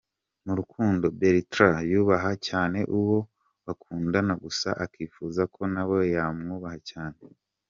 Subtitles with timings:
[0.45, 3.17] Mu rukundo, Bertrand yubaha cyane uwo
[3.65, 7.17] bakundana gusa akifuza ko nawe yamwubaha cyane.